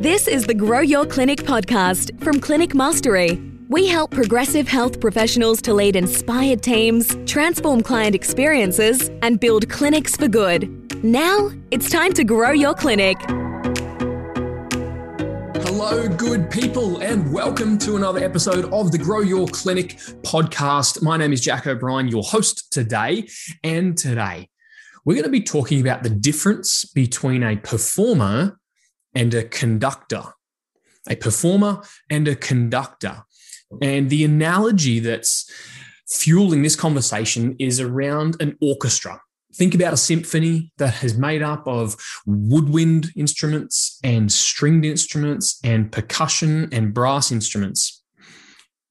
[0.00, 3.38] This is the Grow Your Clinic podcast from Clinic Mastery.
[3.68, 10.16] We help progressive health professionals to lead inspired teams, transform client experiences, and build clinics
[10.16, 11.04] for good.
[11.04, 13.18] Now, it's time to grow your clinic.
[15.66, 21.02] Hello, good people, and welcome to another episode of the Grow Your Clinic podcast.
[21.02, 23.28] My name is Jack O'Brien, your host today.
[23.62, 24.48] And today,
[25.04, 28.59] we're going to be talking about the difference between a performer
[29.14, 30.22] and a conductor.
[31.08, 33.24] A performer and a conductor.
[33.80, 35.50] And the analogy that's
[36.08, 39.20] fueling this conversation is around an orchestra.
[39.54, 45.90] Think about a symphony that is made up of woodwind instruments and stringed instruments and
[45.90, 48.02] percussion and brass instruments.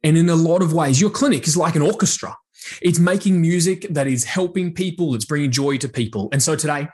[0.03, 2.36] And in a lot of ways, your clinic is like an orchestra.
[2.81, 6.30] It's making music that is helping people, it's bringing joy to people.
[6.31, 6.88] And so today,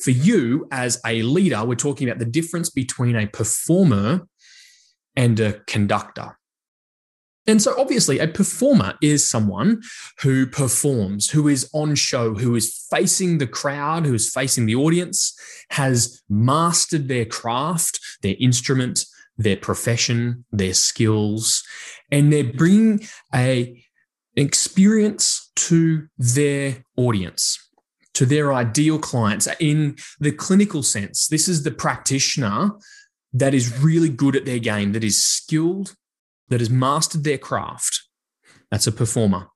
[0.00, 4.26] for you as a leader, we're talking about the difference between a performer
[5.16, 6.38] and a conductor.
[7.48, 9.82] And so, obviously, a performer is someone
[10.20, 14.74] who performs, who is on show, who is facing the crowd, who is facing the
[14.74, 15.38] audience,
[15.70, 19.04] has mastered their craft, their instrument,
[19.38, 21.62] their profession, their skills,
[22.10, 23.80] and they're bringing a
[24.34, 27.58] experience to their audience,
[28.16, 29.46] to their ideal clients.
[29.60, 32.70] In the clinical sense, this is the practitioner
[33.32, 35.94] that is really good at their game, that is skilled,
[36.48, 38.02] that has mastered their craft.
[38.70, 39.48] That's a performer.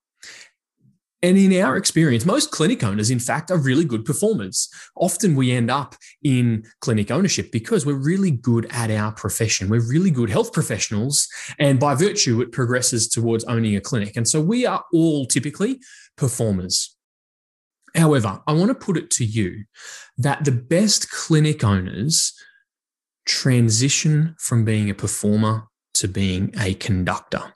[1.22, 4.68] And in our experience, most clinic owners, in fact, are really good performers.
[4.96, 9.68] Often we end up in clinic ownership because we're really good at our profession.
[9.68, 11.28] We're really good health professionals.
[11.58, 14.16] And by virtue, it progresses towards owning a clinic.
[14.16, 15.80] And so we are all typically
[16.16, 16.96] performers.
[17.94, 19.64] However, I want to put it to you
[20.18, 22.32] that the best clinic owners
[23.26, 27.54] transition from being a performer to being a conductor.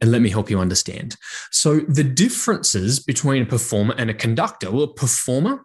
[0.00, 1.16] And let me help you understand.
[1.50, 5.64] So, the differences between a performer and a conductor well, a performer,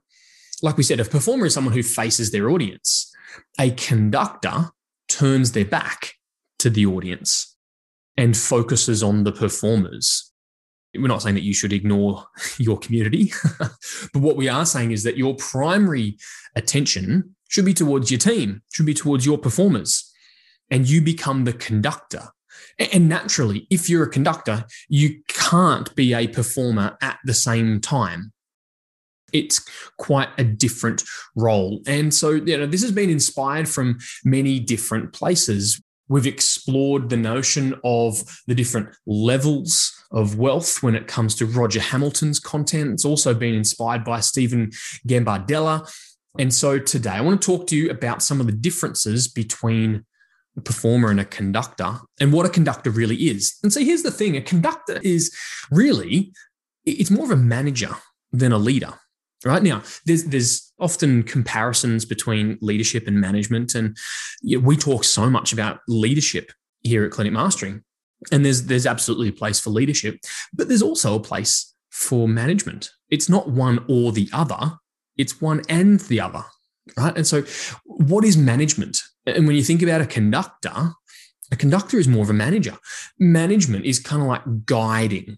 [0.62, 3.12] like we said, a performer is someone who faces their audience.
[3.59, 4.69] A conductor
[5.09, 6.14] turns their back
[6.59, 7.58] to the audience
[8.16, 10.28] and focuses on the performers.
[10.95, 12.25] We're not saying that you should ignore
[12.57, 16.17] your community, but what we are saying is that your primary
[16.55, 20.11] attention should be towards your team, should be towards your performers,
[20.69, 22.29] and you become the conductor
[22.79, 28.31] and naturally, if you're a conductor, you can't be a performer at the same time.
[29.33, 29.61] It's
[29.97, 31.03] quite a different
[31.35, 31.81] role.
[31.85, 35.81] And so, you know, this has been inspired from many different places.
[36.07, 41.80] We've explored the notion of the different levels of wealth when it comes to Roger
[41.80, 42.92] Hamilton's content.
[42.94, 44.72] It's also been inspired by Stephen
[45.08, 45.92] Gambardella.
[46.38, 50.06] And so today I want to talk to you about some of the differences between
[50.58, 53.58] a performer and a conductor and what a conductor really is.
[53.64, 55.36] And so here's the thing a conductor is
[55.72, 56.31] really,
[56.86, 57.96] it's more of a manager
[58.31, 58.94] than a leader.
[59.46, 63.96] Right now, there's there's often comparisons between leadership and management, and
[64.44, 67.80] we talk so much about leadership here at Clinic Mastery,
[68.31, 70.19] and there's there's absolutely a place for leadership,
[70.53, 72.91] but there's also a place for management.
[73.09, 74.78] It's not one or the other;
[75.18, 76.46] it's one and the other
[76.97, 77.16] right?
[77.16, 77.44] And so,
[77.85, 79.02] what is management?
[79.25, 80.91] And when you think about a conductor,
[81.52, 82.78] a conductor is more of a manager.
[83.19, 85.38] Management is kind of like guiding,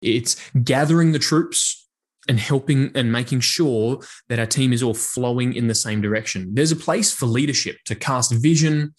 [0.00, 1.81] it's gathering the troops
[2.28, 6.54] and helping and making sure that our team is all flowing in the same direction.
[6.54, 8.94] There's a place for leadership to cast vision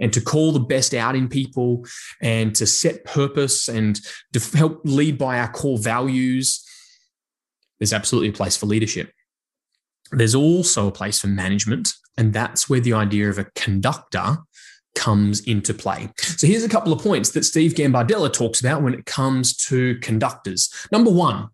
[0.00, 1.84] and to call the best out in people
[2.22, 4.00] and to set purpose and
[4.32, 6.64] to help lead by our core values.
[7.80, 9.12] There's absolutely a place for leadership.
[10.12, 14.38] There's also a place for management, and that's where the idea of a conductor
[14.94, 16.10] comes into play.
[16.18, 19.96] So here's a couple of points that Steve Gambardella talks about when it comes to
[19.96, 20.70] conductors.
[20.90, 21.48] Number one,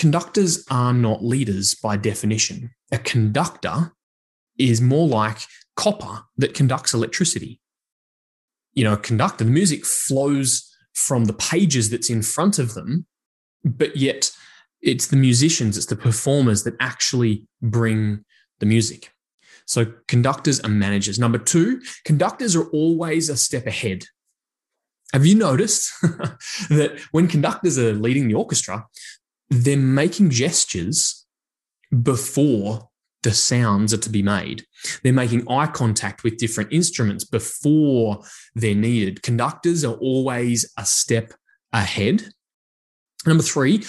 [0.00, 2.70] conductors are not leaders by definition.
[2.90, 3.92] A conductor
[4.58, 5.40] is more like
[5.76, 7.60] copper that conducts electricity.
[8.72, 13.04] You know, a conductor, the music flows from the pages that's in front of them,
[13.62, 14.30] but yet
[14.80, 18.24] it's the musicians, it's the performers that actually bring
[18.58, 19.12] the music.
[19.66, 21.18] So conductors are managers.
[21.18, 24.04] Number two, conductors are always a step ahead.
[25.12, 25.92] Have you noticed
[26.70, 28.86] that when conductors are leading the orchestra,
[29.50, 31.26] they're making gestures
[32.02, 32.88] before
[33.22, 34.64] the sounds are to be made.
[35.02, 38.22] They're making eye contact with different instruments before
[38.54, 39.22] they're needed.
[39.22, 41.34] Conductors are always a step
[41.72, 42.32] ahead.
[43.26, 43.84] Number three,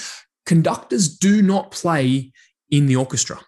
[0.45, 2.33] conductors do not play
[2.69, 3.39] in the orchestra.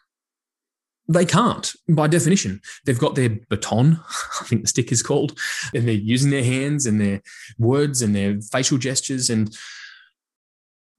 [1.10, 2.62] They can't, by definition.
[2.86, 4.00] They've got their baton,
[4.42, 5.38] I think the stick is called,
[5.74, 7.22] and they're using their hands and their
[7.58, 9.30] words and their facial gestures.
[9.30, 9.54] And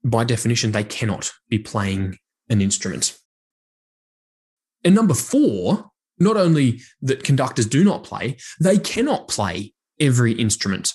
[0.05, 2.17] by definition, they cannot be playing
[2.49, 3.17] an instrument.
[4.83, 10.93] And number four, not only that conductors do not play, they cannot play every instrument.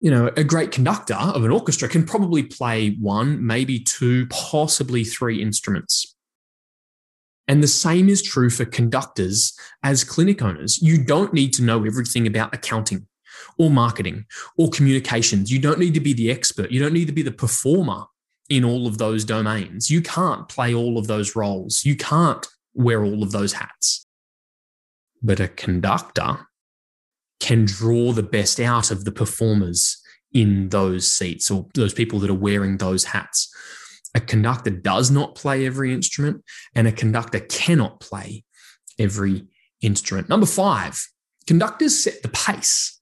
[0.00, 5.04] You know, a great conductor of an orchestra can probably play one, maybe two, possibly
[5.04, 6.14] three instruments.
[7.48, 10.82] And the same is true for conductors as clinic owners.
[10.82, 13.06] You don't need to know everything about accounting
[13.56, 14.26] or marketing
[14.58, 15.50] or communications.
[15.50, 16.72] You don't need to be the expert.
[16.72, 18.06] You don't need to be the performer
[18.48, 19.90] in all of those domains.
[19.90, 21.84] You can't play all of those roles.
[21.84, 24.06] You can't wear all of those hats.
[25.22, 26.46] But a conductor
[27.40, 30.00] can draw the best out of the performers
[30.32, 33.52] in those seats or those people that are wearing those hats.
[34.14, 36.42] A conductor does not play every instrument,
[36.74, 38.44] and a conductor cannot play
[38.98, 39.46] every
[39.82, 40.28] instrument.
[40.28, 41.06] Number five,
[41.46, 43.00] conductors set the pace.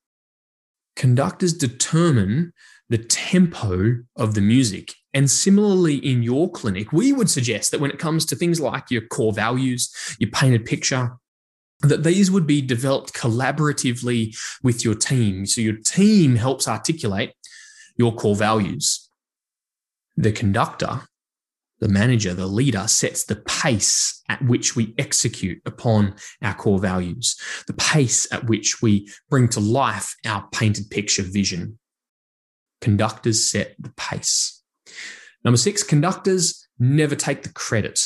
[0.96, 2.52] Conductors determine
[2.88, 4.94] the tempo of the music.
[5.14, 8.90] And similarly, in your clinic, we would suggest that when it comes to things like
[8.90, 11.16] your core values, your painted picture,
[11.80, 15.46] that these would be developed collaboratively with your team.
[15.46, 17.32] So your team helps articulate
[17.96, 19.04] your core values
[20.16, 21.02] the conductor,
[21.80, 27.36] the manager, the leader sets the pace at which we execute upon our core values,
[27.66, 31.78] the pace at which we bring to life our painted picture vision.
[32.80, 34.62] Conductors set the pace.
[35.44, 38.00] Number six, conductors never take the credit.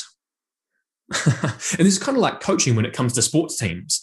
[1.25, 4.03] and this is kind of like coaching when it comes to sports teams.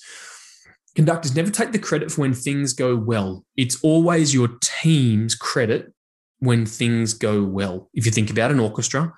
[0.95, 3.45] Conductors never take the credit for when things go well.
[3.57, 5.93] It's always your team's credit
[6.39, 7.89] when things go well.
[7.93, 9.13] If you think about an orchestra,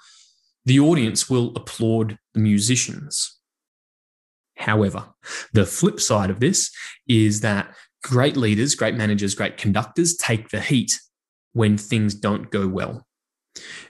[0.66, 3.40] the audience will applaud the musicians.
[4.58, 5.06] However,
[5.54, 6.72] the flip side of this
[7.08, 7.74] is that
[8.04, 11.00] great leaders, great managers, great conductors take the heat
[11.54, 13.07] when things don't go well.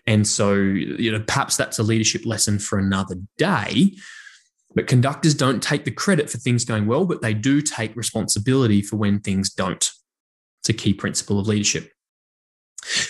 [0.05, 3.93] And so, you know, perhaps that's a leadership lesson for another day.
[4.75, 8.81] But conductors don't take the credit for things going well, but they do take responsibility
[8.81, 9.89] for when things don't.
[10.61, 11.91] It's a key principle of leadership.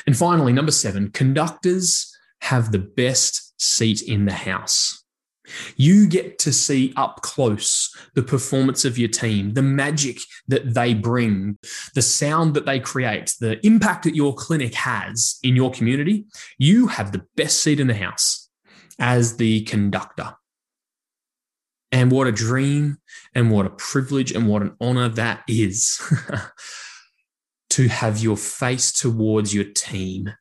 [0.06, 5.04] And finally, number seven, conductors have the best seat in the house.
[5.76, 10.94] You get to see up close the performance of your team, the magic that they
[10.94, 11.58] bring,
[11.96, 16.26] the sound that they create, the impact that your clinic has in your community.
[16.58, 18.50] You have the best seat in the house
[19.00, 20.36] as the conductor.
[21.92, 22.98] And what a dream
[23.34, 26.02] and what a privilege and what an honor that is.
[27.78, 30.34] to have your face towards your team.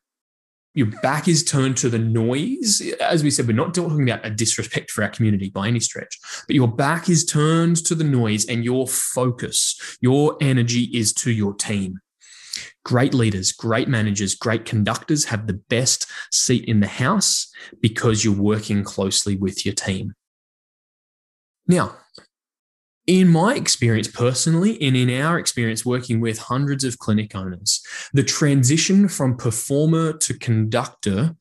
[0.77, 2.83] Your back is turned to the noise.
[3.01, 6.19] As we said, we're not talking about a disrespect for our community by any stretch,
[6.45, 11.31] but your back is turned to the noise and your focus, your energy is to
[11.31, 11.97] your team.
[12.85, 17.51] Great leaders, great managers, great conductors have the best seat in the house
[17.81, 20.13] because you're working closely with your team.
[21.65, 21.95] Now,
[23.07, 27.81] in my experience personally, and in our experience working with hundreds of clinic owners,
[28.13, 31.35] the transition from performer to conductor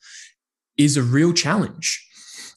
[0.79, 2.05] is a real challenge.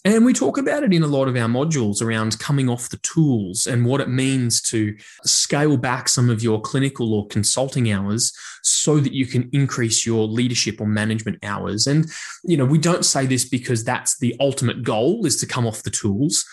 [0.05, 2.99] And we talk about it in a lot of our modules around coming off the
[2.99, 8.31] tools and what it means to scale back some of your clinical or consulting hours
[8.63, 11.85] so that you can increase your leadership or management hours.
[11.85, 12.09] And,
[12.45, 15.83] you know, we don't say this because that's the ultimate goal is to come off
[15.83, 16.45] the tools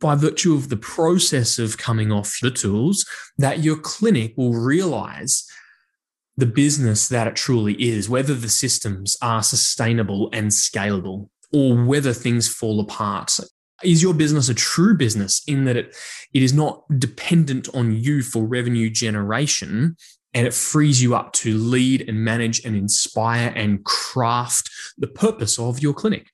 [0.00, 3.04] by virtue of the process of coming off the tools,
[3.36, 5.44] that your clinic will realize
[6.36, 12.12] the business that it truly is, whether the systems are sustainable and scalable or whether
[12.12, 13.38] things fall apart.
[13.82, 15.96] Is your business a true business in that it,
[16.32, 19.96] it is not dependent on you for revenue generation
[20.34, 25.58] and it frees you up to lead and manage and inspire and craft the purpose
[25.58, 26.28] of your clinic?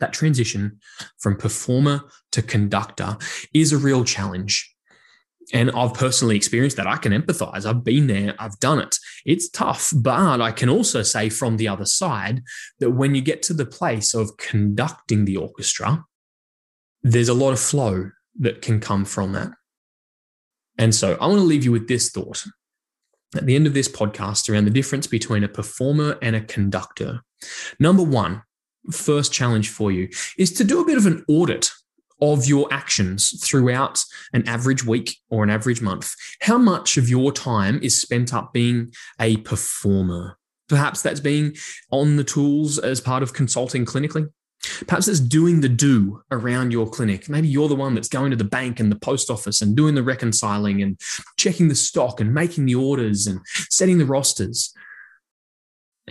[0.00, 0.80] That transition
[1.18, 2.02] from performer
[2.32, 3.16] to conductor
[3.54, 4.74] is a real challenge.
[5.52, 6.86] And I've personally experienced that.
[6.86, 7.66] I can empathize.
[7.66, 8.96] I've been there, I've done it.
[9.24, 12.42] It's tough, but I can also say from the other side
[12.78, 16.04] that when you get to the place of conducting the orchestra,
[17.02, 19.50] there's a lot of flow that can come from that.
[20.78, 22.44] And so I want to leave you with this thought
[23.36, 27.22] at the end of this podcast around the difference between a performer and a conductor.
[27.78, 28.42] Number one,
[28.90, 30.08] first challenge for you
[30.38, 31.70] is to do a bit of an audit
[32.22, 36.14] of your actions throughout an average week or an average month.
[36.42, 40.36] How much of your time is spent up being a performer?
[40.68, 41.56] Perhaps that's being
[41.90, 44.28] on the tools as part of consulting clinically.
[44.86, 47.28] Perhaps it's doing the do around your clinic.
[47.30, 49.94] Maybe you're the one that's going to the bank and the post office and doing
[49.94, 51.00] the reconciling and
[51.38, 54.74] checking the stock and making the orders and setting the rosters.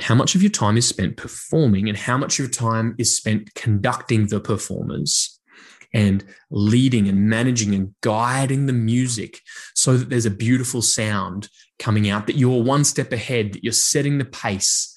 [0.01, 3.15] How much of your time is spent performing and how much of your time is
[3.15, 5.39] spent conducting the performers
[5.93, 9.39] and leading and managing and guiding the music
[9.73, 13.73] so that there's a beautiful sound coming out, that you're one step ahead, that you're
[13.73, 14.95] setting the pace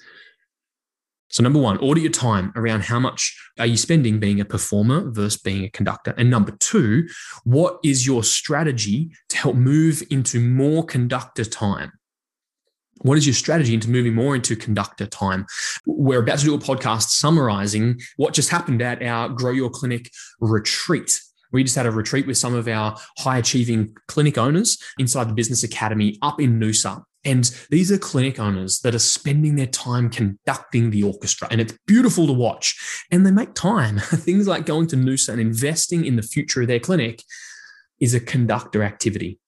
[1.33, 5.11] so, number one, audit your time around how much are you spending being a performer
[5.11, 6.15] versus being a conductor.
[6.19, 7.09] And number two,
[7.45, 11.93] what is your strategy to help move into more conductor time?
[13.03, 15.47] What is your strategy into moving more into conductor time?
[15.87, 20.11] We're about to do a podcast summarizing what just happened at our Grow Your Clinic
[20.41, 21.21] retreat.
[21.53, 25.35] We just had a retreat with some of our high achieving clinic owners inside the
[25.35, 27.03] Business Academy up in Noosa.
[27.25, 31.49] And these are clinic owners that are spending their time conducting the orchestra.
[31.51, 33.05] And it's beautiful to watch.
[33.11, 33.99] And they make time.
[34.01, 37.23] Things like going to Noosa and investing in the future of their clinic
[38.01, 39.39] is a conductor activity.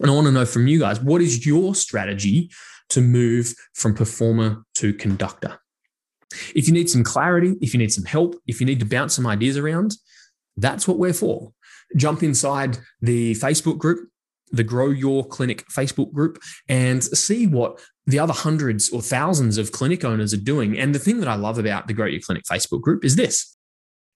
[0.00, 2.50] And I want to know from you guys what is your strategy
[2.90, 5.58] to move from performer to conductor?
[6.54, 9.14] If you need some clarity, if you need some help, if you need to bounce
[9.14, 9.96] some ideas around,
[10.56, 11.52] that's what we're for.
[11.96, 14.08] Jump inside the Facebook group,
[14.50, 16.38] the Grow Your Clinic Facebook group,
[16.68, 20.78] and see what the other hundreds or thousands of clinic owners are doing.
[20.78, 23.56] And the thing that I love about the Grow Your Clinic Facebook group is this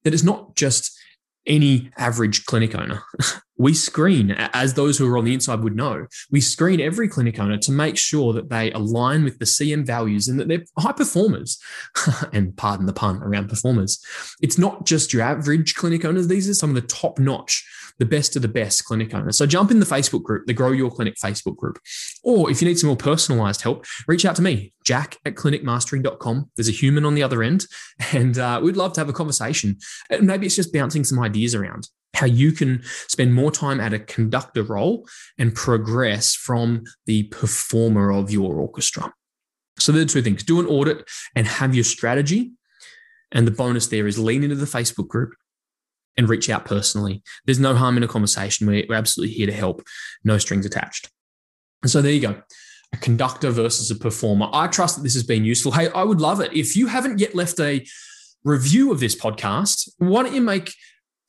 [0.02, 0.98] that it's not just
[1.47, 3.02] any average clinic owner.
[3.59, 7.38] we screen, as those who are on the inside would know, we screen every clinic
[7.38, 10.92] owner to make sure that they align with the CM values and that they're high
[10.92, 11.61] performers.
[12.32, 14.02] and pardon the pun around performers.
[14.40, 17.66] It's not just your average clinic owners, these are some of the top notch,
[18.00, 19.38] the best of the best clinic owners.
[19.38, 21.78] So jump in the Facebook group, the Grow Your Clinic Facebook group.
[22.25, 26.50] Or if you need some more personalized help, reach out to me, jack at clinicmastery.com.
[26.57, 27.66] There's a human on the other end,
[28.12, 29.78] and uh, we'd love to have a conversation.
[30.21, 33.99] Maybe it's just bouncing some ideas around how you can spend more time at a
[33.99, 35.07] conductor role
[35.38, 39.12] and progress from the performer of your orchestra.
[39.78, 42.52] So, there are two things do an audit and have your strategy.
[43.33, 45.35] And the bonus there is lean into the Facebook group
[46.17, 47.23] and reach out personally.
[47.45, 48.67] There's no harm in a conversation.
[48.67, 49.83] We're, we're absolutely here to help,
[50.25, 51.11] no strings attached.
[51.83, 52.43] And so, there you go
[52.93, 54.49] a conductor versus a performer.
[54.52, 55.71] I trust that this has been useful.
[55.71, 56.52] Hey, I would love it.
[56.52, 57.87] If you haven't yet left a
[58.43, 60.75] review of this podcast, why don't you make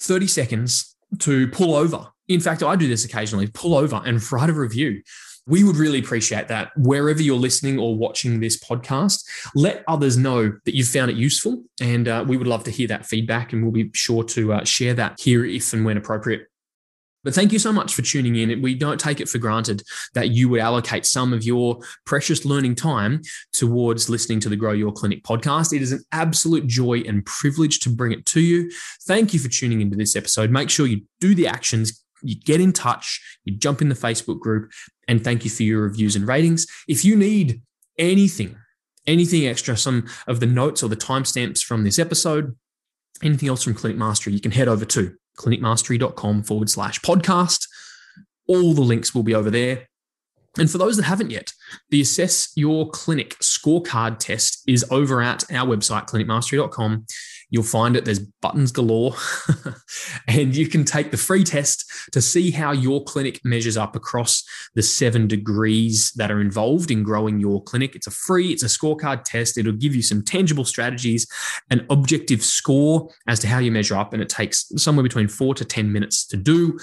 [0.01, 2.07] 30 seconds to pull over.
[2.27, 5.01] In fact, I do this occasionally pull over and write a review.
[5.51, 9.25] We would really appreciate that wherever you're listening or watching this podcast.
[9.53, 11.63] Let others know that you've found it useful.
[11.81, 13.51] And uh, we would love to hear that feedback.
[13.51, 16.47] And we'll be sure to uh, share that here if and when appropriate.
[17.23, 18.61] But thank you so much for tuning in.
[18.61, 19.83] We don't take it for granted
[20.15, 23.21] that you would allocate some of your precious learning time
[23.53, 25.71] towards listening to the Grow Your Clinic podcast.
[25.73, 28.71] It is an absolute joy and privilege to bring it to you.
[29.03, 30.49] Thank you for tuning into this episode.
[30.49, 34.39] Make sure you do the actions, you get in touch, you jump in the Facebook
[34.39, 34.71] group,
[35.07, 36.67] and thank you for your reviews and ratings.
[36.87, 37.61] If you need
[37.97, 38.55] anything,
[39.07, 42.55] anything extra, some of the notes or the timestamps from this episode,
[43.23, 47.67] anything else from Clinic Mastery, you can head over to clinicmastery.com forward slash podcast.
[48.47, 49.87] All the links will be over there.
[50.57, 51.53] And for those that haven't yet,
[51.89, 57.05] the Assess Your Clinic scorecard test is over at our website, clinicmastery.com.
[57.51, 59.13] You'll find it, there's buttons galore,
[60.27, 64.43] and you can take the free test to see how your clinic measures up across
[64.73, 67.93] the seven degrees that are involved in growing your clinic.
[67.93, 69.57] It's a free, it's a scorecard test.
[69.57, 71.27] It'll give you some tangible strategies,
[71.69, 75.53] an objective score as to how you measure up, and it takes somewhere between four
[75.55, 76.79] to 10 minutes to do.